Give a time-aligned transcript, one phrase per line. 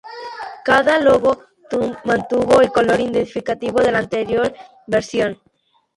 [0.65, 1.43] Cada logo
[2.05, 4.51] mantuvo el color identificativo de la anterior
[4.87, 5.39] versión.